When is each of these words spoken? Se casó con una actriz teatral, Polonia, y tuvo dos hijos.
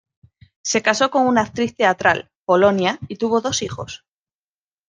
Se 0.63 0.81
casó 0.81 1.11
con 1.11 1.27
una 1.27 1.41
actriz 1.43 1.75
teatral, 1.75 2.31
Polonia, 2.43 2.97
y 3.07 3.17
tuvo 3.17 3.39
dos 3.39 3.61
hijos. 3.61 4.03